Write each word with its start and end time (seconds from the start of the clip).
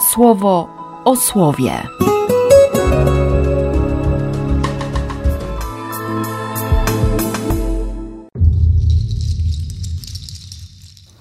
słowo 0.00 0.68
o 1.04 1.16
słowie. 1.16 1.72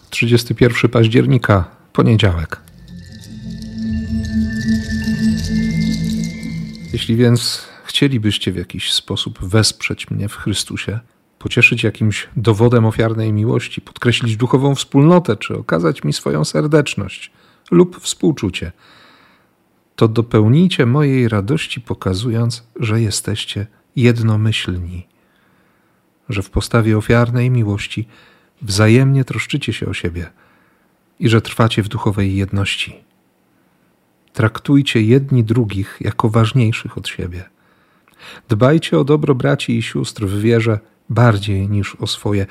Trzydziesty 0.09 0.55
pierwszy 0.55 0.89
października, 0.89 1.65
poniedziałek. 1.93 2.61
Jeśli 6.93 7.15
więc 7.15 7.67
chcielibyście 7.85 8.51
w 8.51 8.55
jakiś 8.55 8.93
sposób 8.93 9.39
wesprzeć 9.39 10.11
mnie 10.11 10.29
w 10.29 10.35
Chrystusie, 10.35 10.99
pocieszyć 11.39 11.83
jakimś 11.83 12.27
dowodem 12.35 12.85
ofiarnej 12.85 13.33
miłości, 13.33 13.81
podkreślić 13.81 14.37
duchową 14.37 14.75
wspólnotę, 14.75 15.37
czy 15.37 15.57
okazać 15.57 16.03
mi 16.03 16.13
swoją 16.13 16.45
serdeczność 16.45 17.31
lub 17.71 18.01
współczucie, 18.01 18.71
to 19.95 20.07
dopełnijcie 20.07 20.85
mojej 20.85 21.29
radości, 21.29 21.81
pokazując, 21.81 22.67
że 22.79 23.01
jesteście 23.01 23.67
jednomyślni, 23.95 25.07
że 26.29 26.41
w 26.41 26.49
postawie 26.49 26.97
ofiarnej 26.97 27.51
miłości 27.51 28.07
wzajemnie 28.61 29.23
troszczycie 29.25 29.73
się 29.73 29.87
o 29.87 29.93
siebie 29.93 30.29
i 31.19 31.29
że 31.29 31.41
trwacie 31.41 31.83
w 31.83 31.87
duchowej 31.87 32.35
jedności. 32.35 32.95
Traktujcie 34.33 35.01
jedni 35.01 35.43
drugich 35.43 35.97
jako 36.01 36.29
ważniejszych 36.29 36.97
od 36.97 37.07
siebie. 37.07 37.43
Dbajcie 38.49 38.99
o 38.99 39.03
dobro 39.03 39.35
braci 39.35 39.77
i 39.77 39.81
sióstr 39.81 40.25
w 40.25 40.41
wierze 40.41 40.79
bardziej 41.09 41.69
niż 41.69 41.95
o 41.95 42.07
swoje. 42.07 42.45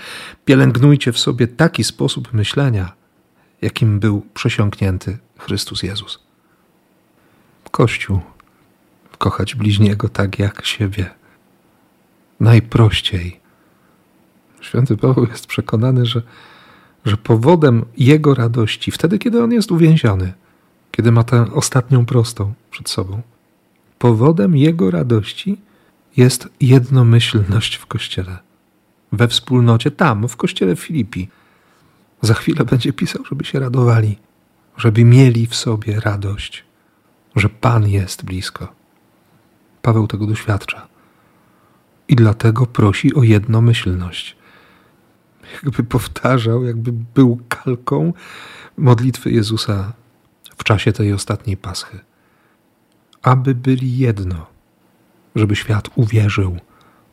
Pielęgnujcie 0.44 1.12
w 1.12 1.18
sobie 1.18 1.46
taki 1.48 1.84
sposób 1.84 2.32
myślenia, 2.32 2.92
jakim 3.66 4.00
był 4.00 4.26
przesiąknięty 4.34 5.18
Chrystus 5.38 5.82
Jezus. 5.82 6.18
Kościół, 7.70 8.20
kochać 9.18 9.54
bliźniego 9.54 10.08
tak 10.08 10.38
jak 10.38 10.66
siebie. 10.66 11.10
Najprościej. 12.40 13.40
Święty 14.60 14.96
Paweł 14.96 15.26
jest 15.26 15.46
przekonany, 15.46 16.06
że, 16.06 16.22
że 17.04 17.16
powodem 17.16 17.84
jego 17.96 18.34
radości, 18.34 18.90
wtedy 18.90 19.18
kiedy 19.18 19.42
on 19.42 19.52
jest 19.52 19.72
uwięziony, 19.72 20.32
kiedy 20.90 21.12
ma 21.12 21.24
tę 21.24 21.52
ostatnią 21.52 22.06
prostą 22.06 22.54
przed 22.70 22.88
sobą, 22.88 23.22
powodem 23.98 24.56
jego 24.56 24.90
radości 24.90 25.60
jest 26.16 26.48
jednomyślność 26.60 27.76
w 27.76 27.86
kościele, 27.86 28.38
we 29.12 29.28
wspólnocie, 29.28 29.90
tam, 29.90 30.28
w 30.28 30.36
kościele 30.36 30.76
Filipi. 30.76 31.28
Za 32.26 32.34
chwilę 32.34 32.64
będzie 32.64 32.92
pisał, 32.92 33.24
żeby 33.24 33.44
się 33.44 33.60
radowali, 33.60 34.18
żeby 34.76 35.04
mieli 35.04 35.46
w 35.46 35.54
sobie 35.54 36.00
radość, 36.00 36.64
że 37.36 37.48
Pan 37.48 37.88
jest 37.88 38.24
blisko. 38.24 38.72
Paweł 39.82 40.06
tego 40.06 40.26
doświadcza 40.26 40.88
i 42.08 42.16
dlatego 42.16 42.66
prosi 42.66 43.14
o 43.14 43.22
jednomyślność. 43.22 44.36
Jakby 45.64 45.82
powtarzał, 45.82 46.64
jakby 46.64 46.92
był 46.92 47.40
kalką 47.48 48.12
modlitwy 48.76 49.30
Jezusa 49.30 49.92
w 50.56 50.64
czasie 50.64 50.92
tej 50.92 51.12
ostatniej 51.12 51.56
paschy. 51.56 51.98
Aby 53.22 53.54
byli 53.54 53.98
jedno 53.98 54.46
żeby 55.36 55.56
świat 55.56 55.90
uwierzył, 55.94 56.58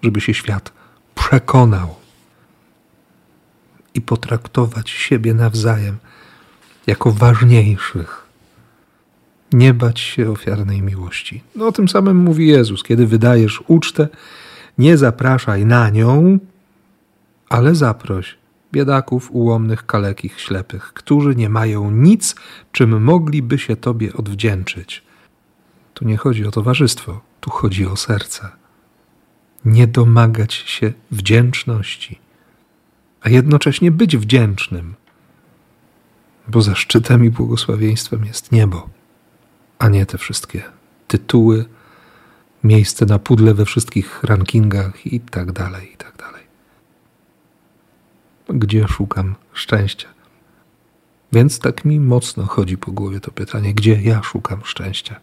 żeby 0.04 0.22
się 0.22 0.34
świat 0.34 0.74
przekonał 1.16 1.96
i 3.94 4.02
potraktować 4.02 4.90
siebie 4.90 5.34
nawzajem 5.34 5.98
jako 6.88 7.12
ważniejszych. 7.12 8.24
Nie 9.54 9.74
bać 9.74 10.00
się 10.00 10.32
ofiarnej 10.32 10.82
miłości. 10.82 11.44
No 11.56 11.68
o 11.68 11.72
tym 11.72 11.90
samym 11.90 12.18
mówi 12.18 12.48
Jezus. 12.48 12.84
Kiedy 12.84 13.08
wydajesz 13.08 13.64
ucztę, 13.68 14.08
nie 14.78 14.98
zapraszaj 14.98 15.66
na 15.66 15.90
nią, 15.90 16.40
ale 17.50 17.76
zaproś 17.76 18.38
biedaków, 18.72 19.32
ułomnych, 19.32 19.86
kalekich, 19.86 20.40
ślepych, 20.40 20.94
którzy 20.94 21.36
nie 21.36 21.50
mają 21.50 21.92
nic, 21.92 22.36
czym 22.72 23.04
mogliby 23.04 23.58
się 23.58 23.76
Tobie 23.76 24.14
odwdzięczyć. 24.14 25.04
Tu 25.94 26.06
nie 26.06 26.18
chodzi 26.18 26.46
o 26.46 26.52
towarzystwo, 26.52 27.22
tu 27.40 27.50
chodzi 27.50 27.86
o 27.86 27.96
serce. 27.96 28.50
Nie 29.66 29.88
domagać 29.88 30.54
się 30.54 30.94
wdzięczności, 31.12 32.20
a 33.24 33.30
jednocześnie 33.30 33.92
być 33.92 34.18
wdzięcznym, 34.18 34.96
bo 36.48 36.62
zaszczytem 36.62 37.26
i 37.26 37.30
błogosławieństwem 37.30 38.26
jest 38.26 38.52
niebo, 38.52 38.90
a 39.80 39.90
nie 39.90 40.06
te 40.06 40.18
wszystkie 40.18 40.64
tytuły, 41.08 41.66
miejsce 42.64 43.06
na 43.06 43.20
pudle 43.20 43.54
we 43.54 43.66
wszystkich 43.66 44.24
rankingach 44.24 45.06
i 45.06 45.20
tak 45.20 45.52
dalej, 45.52 45.94
i 45.94 45.98
tak 45.98 46.18
dalej. 46.18 46.44
Gdzie 48.50 48.88
szukam 48.88 49.36
szczęścia? 49.54 50.08
Więc 51.32 51.60
tak 51.60 51.86
mi 51.86 52.00
mocno 52.00 52.46
chodzi 52.46 52.78
po 52.78 52.92
głowie 52.92 53.20
to 53.20 53.32
pytanie, 53.32 53.74
gdzie 53.74 54.02
ja 54.02 54.24
szukam 54.24 54.60
szczęścia? 54.64 55.20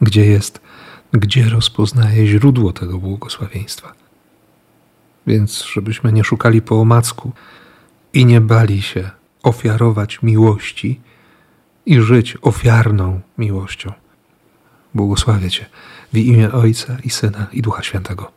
Gdzie 0.00 0.26
jest 0.26 0.60
gdzie 1.18 1.48
rozpoznaje 1.48 2.26
źródło 2.26 2.72
tego 2.72 2.98
błogosławieństwa. 2.98 3.94
Więc 5.26 5.64
żebyśmy 5.64 6.12
nie 6.12 6.24
szukali 6.24 6.62
po 6.62 6.80
omacku 6.80 7.32
i 8.12 8.26
nie 8.26 8.40
bali 8.40 8.82
się 8.82 9.10
ofiarować 9.42 10.22
miłości 10.22 11.00
i 11.86 12.00
żyć 12.00 12.36
ofiarną 12.42 13.20
miłością. 13.38 13.92
Błogosławię 14.94 15.50
Cię 15.50 15.66
w 16.12 16.16
imię 16.16 16.52
Ojca 16.52 16.96
i 17.04 17.10
Syna 17.10 17.46
i 17.52 17.62
Ducha 17.62 17.82
Świętego. 17.82 18.30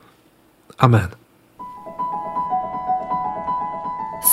Amen. 0.77 1.07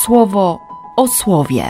Słowo 0.04 0.60
o 0.96 1.08
słowie. 1.08 1.64